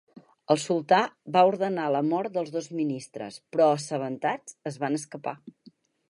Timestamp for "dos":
2.55-2.69